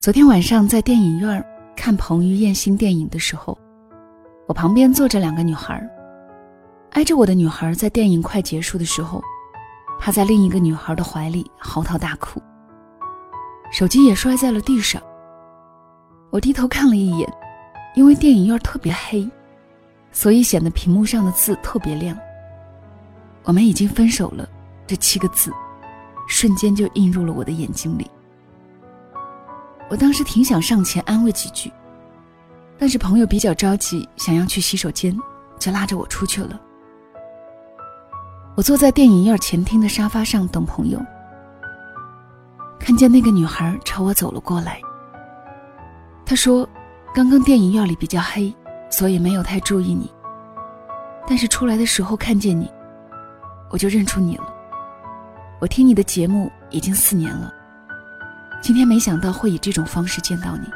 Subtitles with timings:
[0.00, 3.58] 昨天晚上在电影院看彭于晏新电影的时候，
[4.46, 5.84] 我旁边坐着两个女孩，
[6.92, 9.20] 挨着我的女孩在电影快结束的时候，
[9.98, 12.40] 趴在另一个女孩的怀里嚎啕大哭，
[13.72, 15.02] 手机也摔在了地上。
[16.30, 17.28] 我低头看了一眼，
[17.96, 19.28] 因为电影院特别黑，
[20.12, 22.16] 所以显得屏幕上的字特别亮。
[23.42, 24.48] 我们已经分手了，
[24.86, 25.52] 这七个字，
[26.28, 28.08] 瞬间就映入了我的眼睛里。
[29.90, 31.72] 我当时挺想上前安慰几句，
[32.78, 35.18] 但是朋友比较着急，想要去洗手间，
[35.58, 36.60] 就拉着我出去了。
[38.54, 41.00] 我坐在电影院前厅的沙发上等朋友，
[42.78, 44.80] 看见那个女孩朝我走了过来。
[46.26, 46.68] 她说
[47.14, 48.54] ：“刚刚电影院里比较黑，
[48.90, 50.12] 所以没有太注意你。
[51.26, 52.70] 但是出来的时候看见你。”
[53.70, 54.52] 我就认出你了。
[55.60, 57.52] 我听你的节目已经四年了，
[58.60, 60.68] 今天没想到会以这种方式见到你。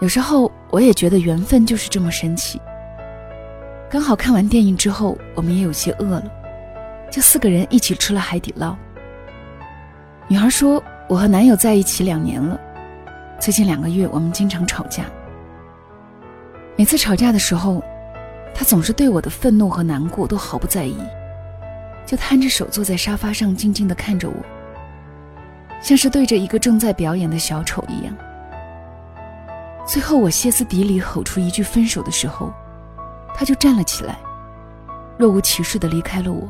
[0.00, 2.60] 有时候我也觉得缘分就是这么神奇。
[3.90, 6.24] 刚好看完电影之后，我们也有些饿了，
[7.10, 8.76] 就四个人一起吃了海底捞。
[10.28, 12.58] 女孩说：“我和男友在一起两年了，
[13.38, 15.04] 最近两个月我们经常吵架。
[16.76, 17.82] 每次吵架的时候。”
[18.54, 20.94] 他总是对我的愤怒和难过都毫不在意，
[22.04, 24.34] 就摊着手坐在沙发上，静静地看着我，
[25.82, 28.14] 像是对着一个正在表演的小丑一样。
[29.84, 32.52] 最后我歇斯底里吼出一句分手的时候，
[33.34, 34.16] 他就站了起来，
[35.18, 36.48] 若无其事地离开了我。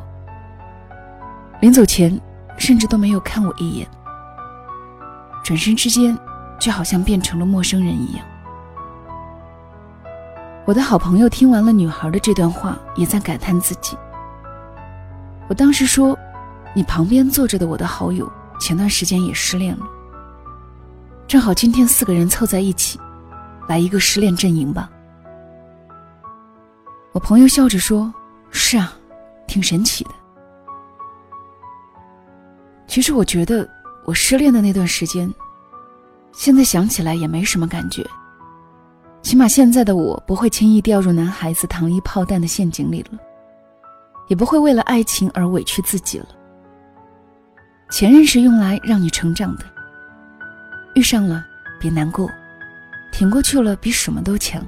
[1.59, 2.19] 临走前，
[2.57, 3.87] 甚至都没有看我一眼，
[5.43, 6.15] 转身之间，
[6.59, 8.25] 就好像变成了陌生人一样。
[10.65, 13.97] 我的好朋友听完了女孩的这段话，也在感叹自己。
[15.49, 16.17] 我当时说
[16.73, 18.31] ：“你旁边坐着的我的好友，
[18.63, 19.85] 前段时间也失恋了。
[21.27, 22.97] 正好今天四个人凑在一起，
[23.67, 24.89] 来一个失恋阵营吧。”
[27.11, 28.13] 我朋友笑着说
[28.51, 28.93] ：“是啊，
[29.47, 30.11] 挺神奇的。”
[32.87, 33.69] 其实我觉得，
[34.05, 35.29] 我失恋的那段时间，
[36.31, 38.01] 现在想起来也没什么感觉。
[39.21, 43.19] 起码现在的我不会轻易掉入男孩子糖衣炮弹的陷阱里了，
[44.29, 46.27] 也不会为了爱情而委屈自己了。
[47.93, 49.63] 前任是用来让你成长的，
[50.95, 51.45] 遇上了
[51.79, 52.27] 别难过，
[53.11, 54.65] 挺过去了比什么都强。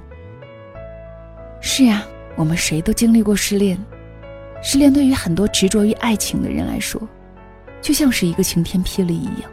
[1.59, 2.03] 是呀，
[2.35, 3.83] 我们谁都经历过失恋，
[4.61, 7.01] 失恋对于很多执着于爱情的人来说，
[7.81, 9.51] 就像是一个晴天霹雳一样。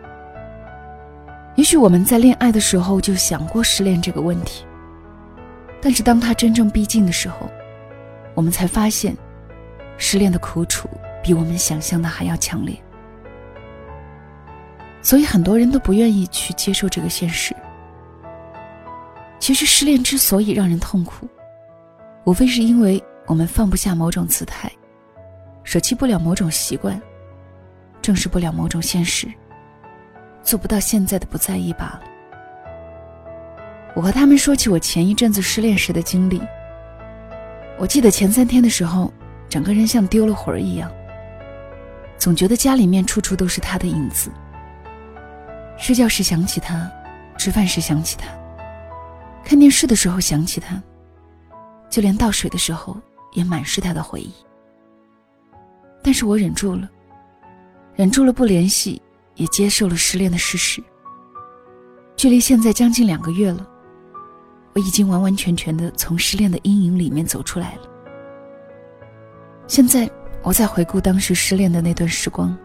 [1.54, 4.66] 也许我们在恋爱的时候就想过失恋这个问题。
[5.80, 7.50] 但是当他真正逼近的时候，
[8.34, 9.16] 我们才发现，
[9.96, 10.90] 失恋的苦楚
[11.22, 12.78] 比我们想象的还要强烈。
[15.02, 17.54] 所以很多人都不愿意去接受这个现实。
[19.38, 21.28] 其实失恋之所以让人痛苦，
[22.24, 24.70] 无非是因为我们放不下某种姿态，
[25.64, 27.00] 舍弃不了某种习惯，
[28.00, 29.26] 正视不了某种现实，
[30.44, 32.02] 做不到现在的不在意罢了。
[33.96, 36.40] 我和他们说起我前一阵子失恋时的经历。
[37.78, 39.12] 我记得前三天的时候，
[39.48, 40.88] 整个人像丢了魂儿一样，
[42.16, 44.30] 总觉得家里面处处都是他的影子。
[45.76, 46.90] 睡觉时想起他，
[47.36, 48.28] 吃饭时想起他，
[49.44, 50.80] 看电视的时候想起他，
[51.90, 52.96] 就连倒水的时候
[53.32, 54.32] 也满是他的回忆。
[56.02, 56.88] 但是我忍住了，
[57.94, 59.00] 忍住了不联系，
[59.34, 60.82] 也接受了失恋的事实。
[62.16, 63.68] 距离现在将近两个月了。
[64.74, 67.82] 我已经完完全全的从失恋的阴影里面走出来了。
[69.66, 70.10] 现在
[70.42, 72.56] 我在回顾当时失恋的那段时光，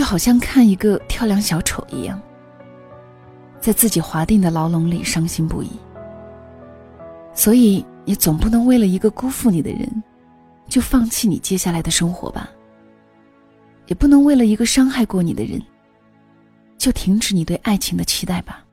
[0.00, 2.18] 就好像看一个跳梁小丑一样，
[3.60, 5.68] 在自己划定的牢笼里伤心不已。
[7.34, 10.02] 所以你总不能为了一个辜负你的人，
[10.68, 12.48] 就放弃你接下来的生活吧。
[13.88, 15.60] 也不能为了一个伤害过你的人，
[16.78, 18.64] 就停止你对爱情的期待吧。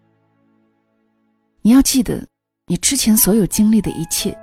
[1.61, 2.25] 你要记得，
[2.67, 4.33] 你之前所有经历的一切，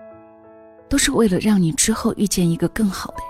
[0.86, 3.26] 都是为了让你之后遇见一个更好的人。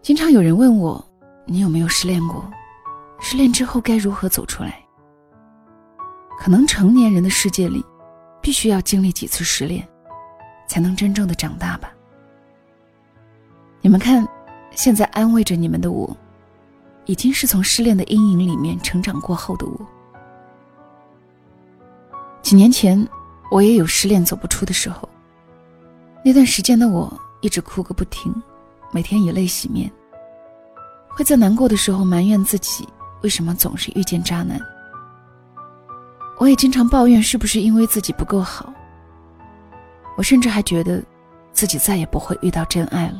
[0.00, 1.04] 经常有人问我，
[1.50, 2.44] 你有没有失恋过？
[3.18, 4.84] 失恋之后该如何走出来？
[6.38, 7.82] 可能成年人的世界里，
[8.42, 9.88] 必须要经历几次失恋，
[10.68, 11.90] 才能真正的长大吧。
[13.80, 14.28] 你们看，
[14.72, 16.14] 现在安慰着你们的我，
[17.06, 19.86] 已经是从失恋的阴影里面成长过后的我。
[22.42, 23.08] 几年前，
[23.50, 25.08] 我也有失恋走不出的时候。
[26.22, 27.10] 那段时间的我
[27.40, 28.34] 一直哭个不停，
[28.92, 29.90] 每天以泪洗面。
[31.18, 32.88] 会在难过的时候埋怨自己
[33.22, 34.56] 为什么总是遇见渣男。
[36.38, 38.72] 我也经常抱怨是不是因为自己不够好。
[40.16, 41.02] 我甚至还觉得，
[41.52, 43.18] 自己再也不会遇到真爱了。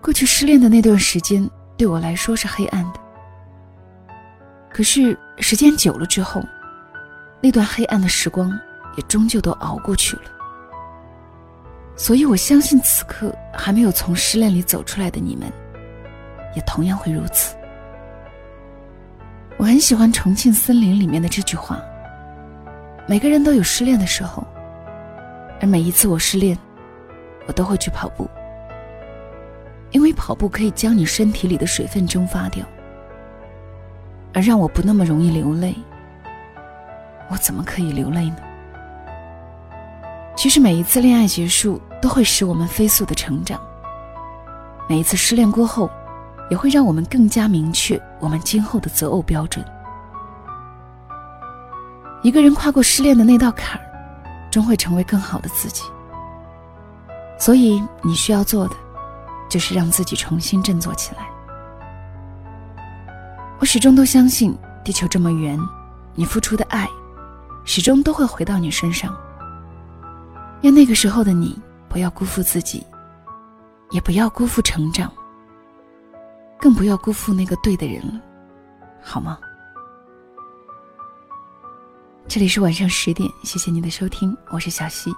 [0.00, 3.00] 过去失恋的那段时间对我来说是黑暗的，
[4.72, 6.42] 可是时间久了之后，
[7.42, 8.58] 那段黑暗的时光
[8.96, 10.22] 也终究都熬过去了。
[11.94, 15.52] 所以我相信，此刻还没有从失恋里走出来的你们，
[16.54, 17.56] 也同样会如此。
[19.56, 21.78] 我很喜欢《重庆森林》里面的这句话
[23.06, 24.42] ：“每个人都有失恋的时候，
[25.60, 26.56] 而每一次我失恋，
[27.46, 28.26] 我都会去跑步，
[29.90, 32.64] 因为跑步可以将你身体里的水分蒸发掉，
[34.32, 35.74] 而让我不那么容易流泪。
[37.28, 38.38] 我怎么可以流泪呢？
[40.34, 43.60] 其实每一次恋爱结束，都会使我们飞速的成长。
[44.88, 45.90] 每一次失恋过后。”
[46.50, 49.64] 也会让我们更加明确我们今后的择偶标准。
[52.22, 55.84] 一个人跨过失恋的那道坎儿，终会成为更好的自己。
[57.38, 58.76] 所以你需要做的，
[59.48, 61.26] 就是让自己重新振作起来。
[63.58, 64.54] 我始终都相信，
[64.84, 65.58] 地球这么圆，
[66.14, 66.86] 你付出的爱，
[67.64, 69.16] 始终都会回到你身上。
[70.62, 71.58] 愿那个时候的你，
[71.88, 72.86] 不要辜负自己，
[73.90, 75.10] 也不要辜负成长。
[76.60, 78.20] 更不要辜负那个对的人了，
[79.02, 79.38] 好吗？
[82.28, 85.10] 这里是晚上十点，谢谢你的收听，我是小溪，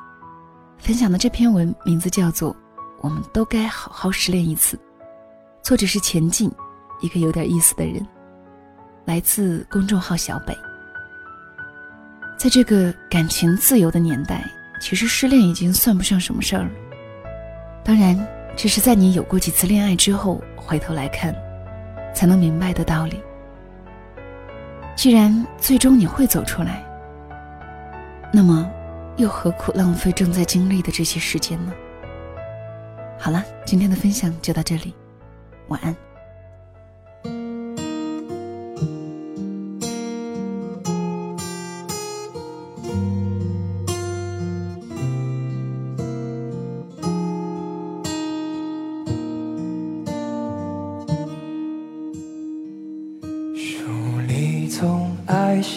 [0.78, 2.54] 分享的这篇文名字叫做
[3.00, 4.76] 《我们都该好好失恋一次》，
[5.62, 6.48] 作者是前进，
[7.00, 8.06] 一个有点意思的人，
[9.04, 10.56] 来自公众号小北。
[12.38, 14.48] 在这个感情自由的年代，
[14.80, 16.70] 其实失恋已经算不上什么事儿了，
[17.84, 18.16] 当然。
[18.56, 21.34] 只是在你有过几次恋爱之后回头来看，
[22.14, 23.20] 才能明白的道理。
[24.94, 26.84] 既然最终你会走出来，
[28.32, 28.70] 那么
[29.16, 31.72] 又何苦浪费正在经历的这些时间呢？
[33.18, 34.94] 好了，今天的分享就到这里，
[35.68, 35.96] 晚安。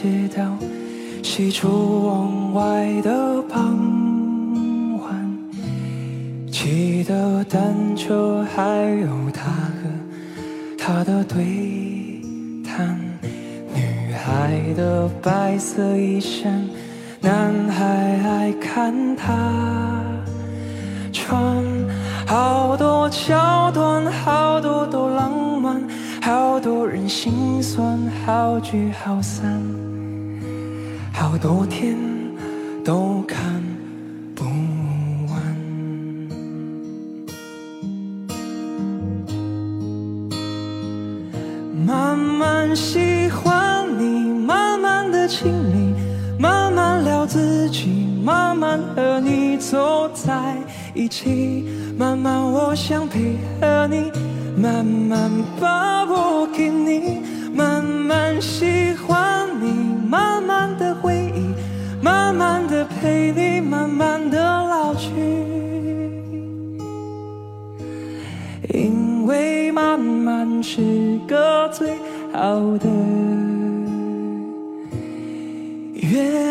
[0.06, 0.44] 写到
[1.24, 5.38] 西出望外的傍晚，
[6.52, 8.62] 骑的单车，还
[9.02, 9.90] 有他和
[10.78, 12.22] 他的对
[12.63, 13.00] 谈。
[13.74, 16.63] 女孩的白色衣衫，
[17.19, 19.34] 男孩爱看她
[21.12, 21.36] 穿。
[22.28, 25.81] 好多桥段，好多都浪漫，
[26.22, 29.60] 好多人心酸，好聚好散。
[31.18, 31.98] 好多天
[32.84, 33.64] 都看
[34.36, 34.44] 不
[35.32, 35.58] 完，
[41.86, 45.94] 慢慢喜欢你，慢慢的亲密，
[46.38, 50.56] 慢慢聊自己，慢慢和你走在
[50.94, 51.66] 一起，
[51.98, 54.12] 慢慢我想配合你，
[54.62, 57.22] 慢慢把我给你，
[57.54, 59.72] 慢慢喜欢你，
[60.07, 60.94] 慢慢的。
[63.06, 65.12] 陪你，慢慢的老去，
[68.74, 70.81] 因为慢慢是
[71.28, 71.88] 个最
[72.33, 72.90] 好的
[75.94, 76.44] 原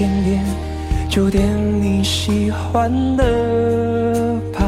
[0.00, 0.42] 点点，
[1.10, 1.44] 就点
[1.78, 4.64] 你喜欢的吧。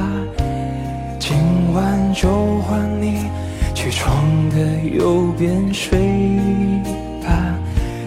[1.19, 1.39] 今
[1.73, 3.31] 晚就换你
[3.75, 4.15] 去床
[4.51, 4.59] 的
[4.95, 6.39] 右边睡
[7.25, 7.33] 吧。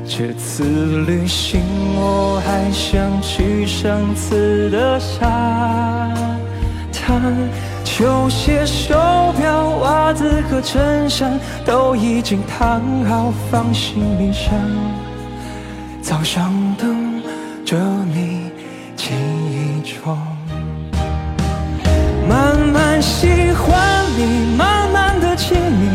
[0.08, 1.62] 这次旅行
[1.96, 6.14] 我还想去上次的沙
[6.94, 7.34] 滩。
[7.84, 8.94] 球鞋、手
[9.36, 14.54] 表、袜子和衬衫都已经烫好，放行李箱。
[16.04, 17.05] 早上等。
[17.66, 17.76] 着
[18.14, 18.52] 你
[18.96, 19.16] 记
[19.50, 20.16] 忆中，
[22.30, 25.90] 慢慢喜欢你，慢慢的亲密，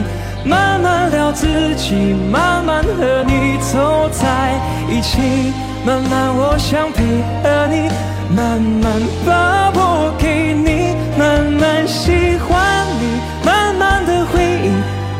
[0.44, 1.94] 慢慢聊自己，
[2.28, 4.58] 慢慢和你走在
[4.90, 5.52] 一起，
[5.86, 7.04] 慢慢我想配
[7.44, 7.88] 合你，
[8.34, 8.92] 慢慢
[9.24, 14.72] 把我给你，慢慢喜欢你，慢慢的回忆，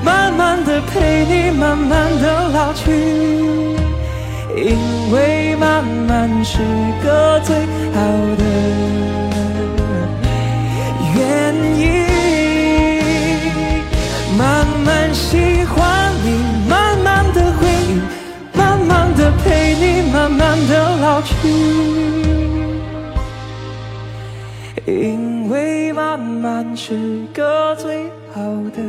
[0.04, 3.79] 慢慢的陪你，慢慢的老去。
[4.57, 6.59] 因为慢慢是
[7.02, 7.57] 个最
[7.95, 8.00] 好
[8.37, 8.45] 的
[11.14, 11.80] 原因。
[14.37, 16.28] 慢慢喜欢你，
[16.69, 18.00] 慢慢的回忆，
[18.57, 21.35] 慢慢的陪你，慢慢的老去。
[24.87, 28.40] 因为慢慢是个最好
[28.75, 28.83] 的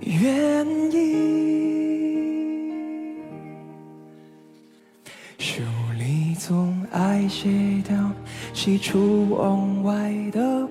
[0.00, 1.71] 原因。
[6.92, 7.48] 爱写
[7.86, 7.96] 掉
[8.52, 10.61] 喜出望外的。